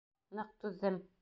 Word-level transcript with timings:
Ныҡ 0.39 0.51
түҙҙем! 0.65 1.01